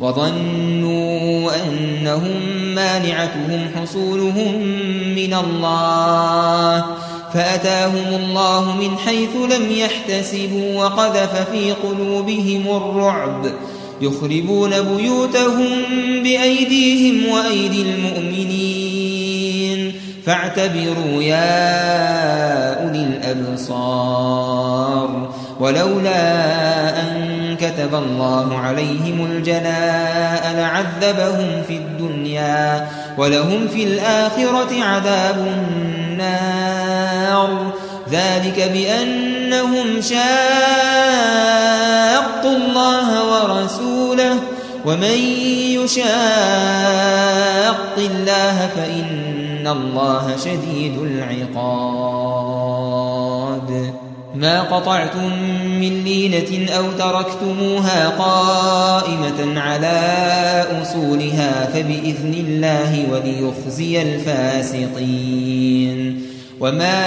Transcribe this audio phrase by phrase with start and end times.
[0.00, 2.40] وظنوا أنهم
[2.74, 4.54] مانعتهم حصولهم
[5.16, 6.84] من الله
[7.34, 13.52] فأتاهم الله من حيث لم يحتسبوا وقذف في قلوبهم الرعب.
[14.00, 15.68] يخربون بيوتهم
[16.22, 18.77] بأيديهم وأيدي المؤمنين.
[20.28, 25.08] فاعتبروا يا أولي الأبصار.
[25.60, 26.20] ولولا
[27.00, 32.88] أن كتب الله عليهم الجلاء لعذبهم في الدنيا
[33.18, 35.46] ولهم في الآخرة عذاب
[36.18, 37.72] النار.
[38.10, 40.26] ذلك بأنهم شاقوا
[42.56, 44.38] الله ورسوله.
[44.84, 45.18] ومن
[45.84, 46.08] يشاق
[47.98, 49.37] الله فإن
[49.72, 52.58] الله شديد العقاب
[54.34, 55.32] ما قطعتم
[55.80, 65.48] من لينة أو تركتموها قائمة على أصولها فبإذن الله وليخزي الفاسقين
[66.60, 67.00] وما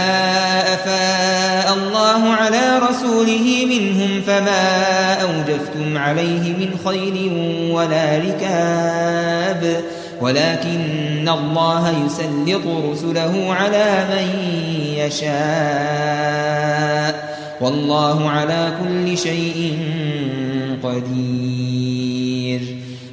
[0.73, 7.31] أفاء الله على رسوله منهم فما أوجفتم عليه من خير
[7.73, 9.81] ولا ركاب
[10.21, 14.27] ولكن الله يسلط رسله على من
[14.97, 16.21] يشاء.
[17.61, 19.77] والله على كل شيء
[20.83, 22.61] قدير.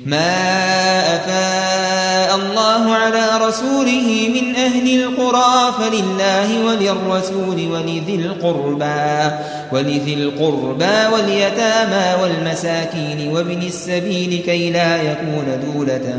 [0.07, 9.37] ما أفاء الله على رسوله من أهل القرى فلله وللرسول ولذي القربى
[9.73, 16.19] ولذي القربى واليتامى والمساكين وابن السبيل كي لا يكون دولة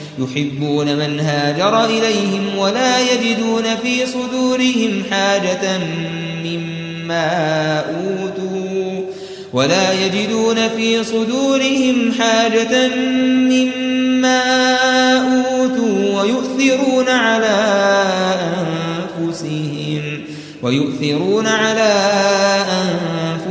[0.21, 5.79] يحبون من هاجر إليهم ولا يجدون في صدورهم حاجة
[6.43, 9.01] مما أوتوا
[9.53, 12.87] ولا يجدون في صدورهم حاجة
[13.25, 14.41] مما
[15.17, 18.03] أوتوا ويؤثرون على
[19.19, 20.21] أنفسهم
[20.63, 21.93] ويؤثرون على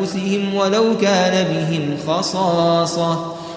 [0.00, 3.39] أنفسهم ولو كان بهم خصاصة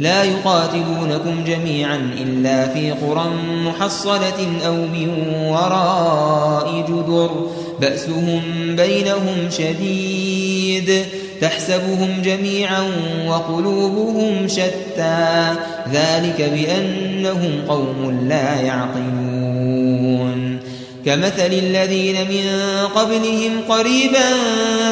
[0.00, 3.30] لا يقاتلونكم جميعا إلا في قرى
[3.64, 7.50] محصنة أو من وراء جدر.
[7.80, 8.42] بأسهم
[8.76, 11.04] بينهم شديد.
[11.40, 12.82] تحسبهم جميعا
[13.28, 15.54] وقلوبهم شتى.
[15.92, 20.60] ذلك بأنهم قوم لا يعقلون.
[21.06, 22.50] كمثل الذين من
[22.94, 24.30] قبلهم قريبا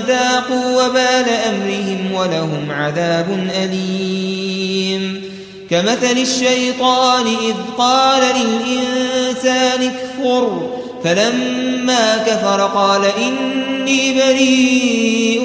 [0.07, 5.23] ذاقوا وبال أمرهم ولهم عذاب أليم.
[5.71, 10.71] كمثل الشيطان إذ قال للإنسان اكفر
[11.05, 15.41] فلما كفر قال إني بريء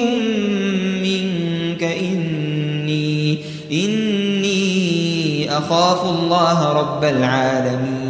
[1.02, 3.38] منك إني,
[3.72, 8.03] إني أخاف الله رب العالمين.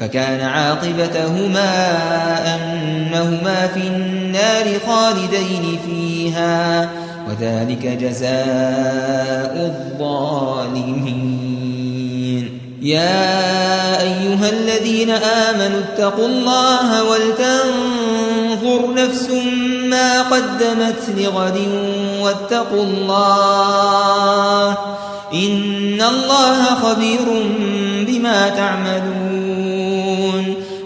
[0.00, 1.72] فكان عاقبتهما
[2.54, 6.88] أنهما في النار خالدين فيها
[7.28, 11.40] وذلك جزاء الظالمين.
[12.82, 19.30] يا أيها الذين آمنوا اتقوا الله ولتنظر نفس
[19.84, 21.58] ما قدمت لغد
[22.20, 24.70] واتقوا الله
[25.34, 27.26] إن الله خبير
[28.06, 29.49] بما تعملون.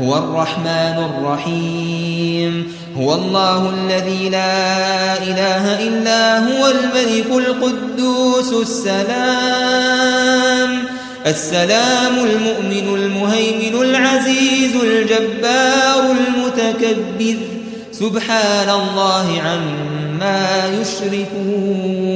[0.00, 2.72] هو الرحمن الرحيم.
[2.96, 9.76] هو الله الذي لا إله إلا هو الملك القدوس السلام.
[11.26, 17.36] السلام المؤمن المهيمن العزيز الجبار المتكبر.
[17.92, 22.15] سبحان الله عما يشركون.